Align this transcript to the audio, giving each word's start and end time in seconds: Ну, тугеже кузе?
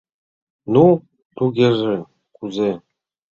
Ну, 0.73 0.85
тугеже 1.35 1.95
кузе? 2.37 2.71